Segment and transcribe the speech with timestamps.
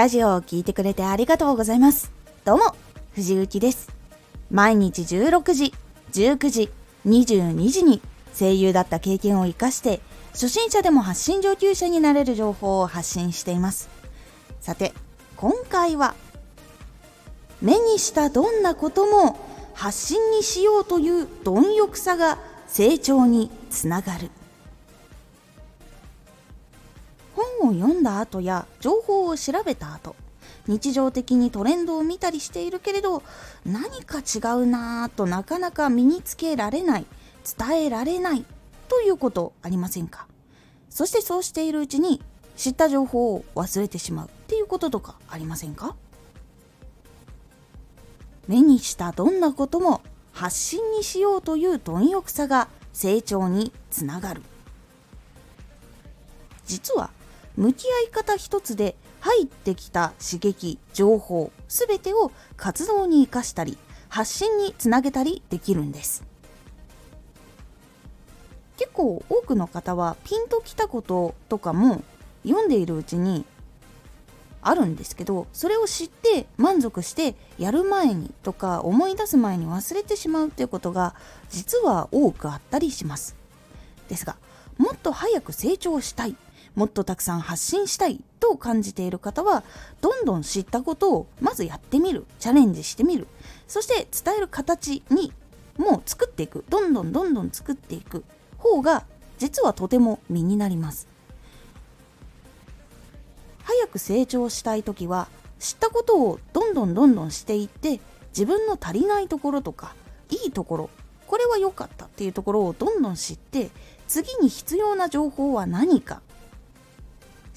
[0.00, 2.10] ラジオを聴いてくれてありがとうございます。
[2.46, 2.74] どうも、
[3.12, 3.90] 藤幸です。
[4.50, 5.74] 毎日16時、
[6.12, 6.70] 19時、
[7.06, 8.00] 22時に
[8.34, 10.00] 声優だった経験を活かして、
[10.32, 13.90] 初心者でも発信上級者になれる情報を発信しています。
[14.62, 14.94] さて、
[15.36, 16.14] 今回は、
[17.60, 19.38] 目にしたどんなことも
[19.74, 22.38] 発信にしようという貪欲さが
[22.68, 24.30] 成長につながる。
[27.60, 30.16] 本を読んだ後や情報を調べた後
[30.66, 33.22] 日常的にトレンドを見たりしているけれど
[33.64, 37.06] 何か違うなぁとなかなか身につけられない
[37.58, 38.44] 伝えられない
[38.88, 40.26] ということありませんか？
[40.88, 42.20] そしてそうしているうちに
[42.56, 45.94] 知った情報を忘れてしまうっていうこととかありませんか？
[48.48, 54.42] 目にしたどんなことも発信にしようという貪欲さが成長につながる。
[56.66, 57.10] 実は
[57.60, 63.76] 向き合い方一つで入ってきた刺激情報全てを活動に生かしたり
[64.08, 66.24] 発信につなげたりできるんです。
[68.78, 72.02] 結構多くの方はピンときたこととかも
[72.44, 73.44] 読んでいるうちに
[74.62, 81.14] あるんですけどそれを知って満足してやる前にとか思い出す前に忘れてしまうっていうことが
[81.50, 83.36] 実は多くあったりします。
[84.08, 84.38] ですが
[84.78, 86.34] もっと早く成長したい。
[86.74, 89.64] もっとたくさん発信したいと感じている方は
[90.00, 92.26] どんどん知ったことをまずやってみる。
[92.38, 93.26] チャレンジしてみる。
[93.68, 95.32] そして伝える形に
[95.76, 96.64] もう作っていく。
[96.68, 98.24] どんどんどんどん作っていく
[98.58, 99.04] 方が
[99.38, 101.08] 実はとても身になります。
[103.64, 109.94] 早く成長したい時は知ったことをどんどんどんどんしていって自分の足りないところとか
[110.30, 110.90] いいところ
[111.26, 113.70] これは良かったっていうところをどんどん知って
[114.08, 116.22] 次に必要な情報は何か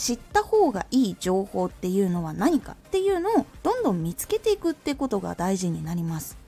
[0.00, 6.38] 知った方がいい情報っていうのは何かっていうのをどんどん見つけていくってことが大事になります。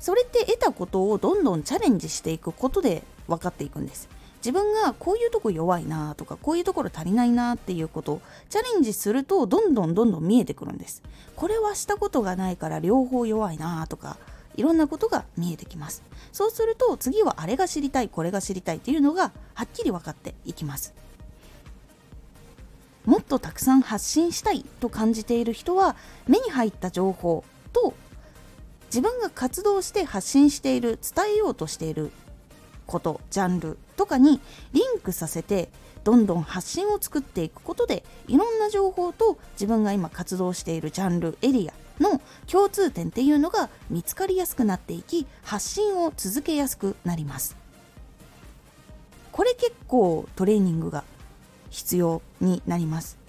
[0.00, 4.08] それって得たことをどんどんチャレンジしていくことで分かっていくんです。
[4.38, 8.20] 自分がこういうとこ弱いなとかこういうところ足りないなっていうことを
[8.50, 11.04] チャレンジするとどんどんどんどん見えてくるんです。
[11.36, 14.18] これはしたことがないから両方弱いなとか
[14.56, 16.02] いろんなことが見えてきます。
[16.32, 20.92] そうすると次はあれが知りたいこれが知りたいっていうのがはっきり分かっていきます。
[23.06, 25.96] もっとたくさん発信したいと感じている人は
[26.26, 27.94] 目に入った情報と
[28.86, 32.10] 自分が活動して発信している伝えようとしている
[32.86, 34.40] ことジャンルとかに
[34.72, 35.70] リンクさせて
[36.04, 47.56] どんどん発信を作っていくことでいろんな情報と自分が今活動しているジャンルエリアの共通点っていうのが見つかりやすくなっていき発信を続けやすくなります。
[49.32, 51.04] これ結構トレーニングが
[51.70, 53.26] 必要になります。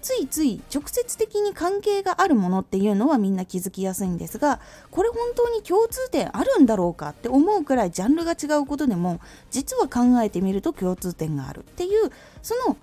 [0.00, 4.60] ついつい直接的に関係があるものっていうのはみんな気づきやすいんですが
[4.90, 9.20] これ本当に共通点あるんだろうかって思うくらいジャンルが違うことでも
[9.50, 12.10] 実は考えてみると共通点があるっていう
[12.42, 12.76] その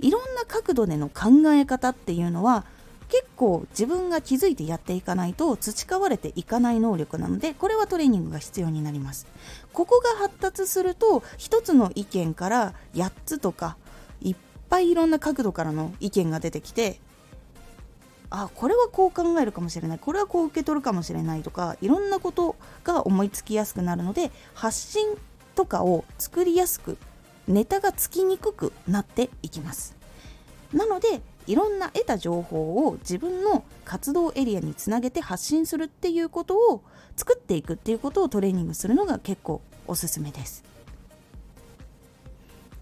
[0.00, 2.64] いろんな角度での考え方っていうのは
[3.08, 9.26] 結構自分が気づいてやっていかないと培われていかない能力なのでこれはトレーニングが必要になります。
[9.72, 13.76] ここが発達すると1つの意見から8つとか
[14.68, 17.00] ぱいいろんな角度からの意見が出てきて
[18.30, 19.98] あこれはこう考えるかもしれない。
[19.98, 25.16] これはこう受け取るかもしれないとかいろんなことが思いつきやすくなるので発信
[25.54, 26.98] とかを作りやすく
[27.46, 29.96] ネタがつきにくくなっていきます。
[30.72, 36.82] なのでいろんな得た情報を自分の活動エリアにつなげて発信するっていうことを
[37.16, 40.62] 作っていくっていうことをトレーニングするのが結構おすすめです。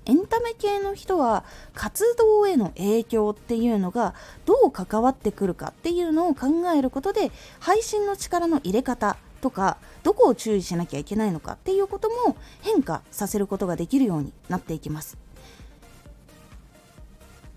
[0.07, 1.45] エンタメ系の人は
[1.75, 15.19] 活動への影響っていうのがどう関わってくるかっていうのを考えることで配信の力の入れ方とかどこを注意しなきゃいけないのかっていうことも変化させることができるようになっていきます。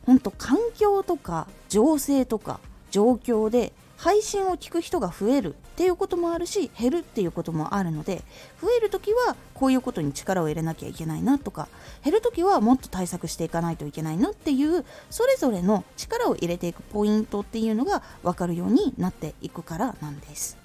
[0.06, 2.60] 本当環境とか情勢とか
[2.90, 8.24] 状況で配信を聞く人が増えるっていうこともあるし減るっていうこともあるので
[8.62, 11.68] 増える時はこういうことに力を入れなきゃいけないなとか
[12.02, 20.58] 減る時はもっと対策していかないといけないなっていうそれぞれの力を入れていくポイントっていうのが分かるようになっていくからなんです。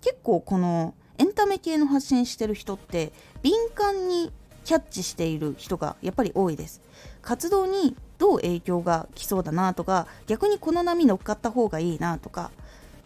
[0.00, 3.12] 結構このエンタメ系の発信してる人って
[3.42, 4.32] 敏感に
[4.68, 6.82] キャッチしている人がやっぱり多いです。
[7.22, 12.50] 活動にどう影響が来そうだなとか逆にこの波乗っかった方がいいなとか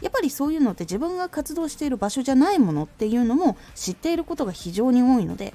[0.00, 5.54] やっぱりそういうのって自分が活動している場所じゃないものっていうのも知っていることが非常に多いので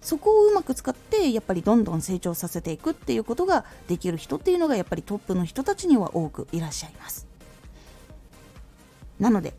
[0.00, 7.26] そこをうまく使ってやっぱりどんどん成長させていくっていうことができる人っていうのがやっぱりトップの人たちには多くいらっしゃいます。
[9.18, 9.54] なので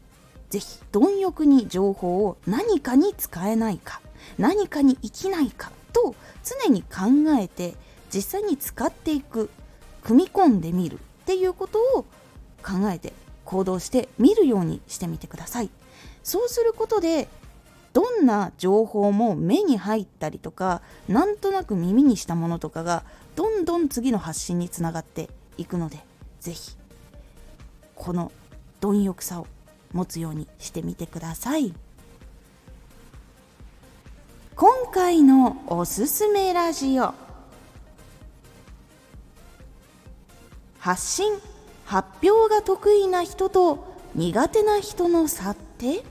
[0.49, 3.99] ぜひ貪欲に情報を何かに使えないか
[4.37, 7.75] 何かに生きないかと常に考えて
[8.13, 9.49] 実際に使っていく
[10.03, 12.03] 組み込んでみるっていうことを
[12.63, 13.13] 考えて
[13.45, 15.69] 行動してみるようにしてみてください。
[16.23, 17.27] そうすることで
[17.91, 23.03] どんな情報も目に入ったりとかなんとなく耳にしたものとかが
[23.35, 25.99] どんどん次の発信につながっていくので
[26.39, 26.75] 是非
[27.95, 28.31] この
[28.81, 29.47] 貪欲さを
[29.91, 31.73] 持つようにしてみてください。
[34.93, 37.15] 回のおすすめラジオ。
[40.77, 41.33] 発信
[41.83, 46.03] 発表が得意な人と苦手な人の差って？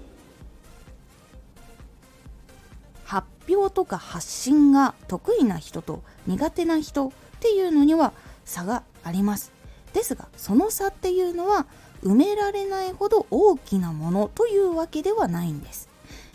[3.05, 8.13] 発表とか発信が得意な人と苦手な人っていうのには
[8.45, 9.53] 差があります。
[9.93, 11.67] ですがその差っていうのは
[12.03, 15.92] 埋められないほど大きなものというわけではないんです。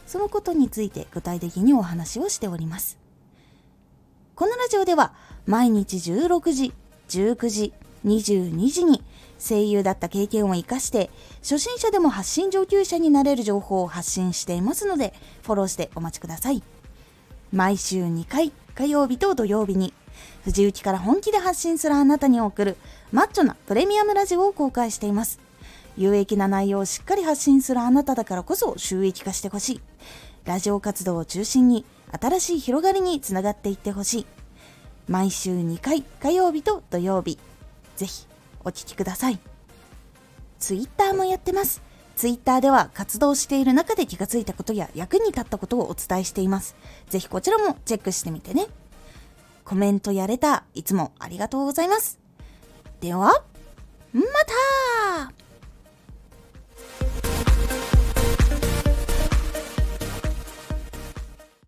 [0.08, 2.98] そのことについて具体的にお話をしております。
[4.36, 5.14] このラジオでは
[5.46, 6.74] 毎日16時
[7.10, 7.74] 19時
[8.06, 9.04] 22時に
[9.40, 11.10] 声優だった経験を生かして
[11.42, 15.14] 初心者でも発信上級者になれる情報を発信していますので
[15.44, 16.64] フォローしてお待ちください。
[17.52, 19.94] 毎週2回火曜日と土曜日に
[20.44, 22.78] 藤雪から本気で発信するあなたに送る
[23.12, 25.47] マッチョなプレミアムラジオを公開しています。
[25.98, 29.82] 有益な内容をしっかり発信するあなただからこそ収益化してほしい
[30.46, 34.26] ラジオ活動を中心に新しい広がりにつながっていってほしい
[35.08, 37.38] 毎週2回火曜日と土曜日
[37.98, 38.28] ぜひ
[38.64, 39.40] お聴きください。
[40.60, 41.82] ツイッターもやってます。
[42.16, 46.76] ツイッターでは活動している中で気がついたことや役に立ったことをお伝えしています。
[47.10, 48.68] ぜひこちらもチェックしてみてね。
[49.64, 52.20] コメントやれた、いつもありがとうございます。
[53.02, 53.44] では、
[54.14, 54.22] ま
[55.28, 55.47] た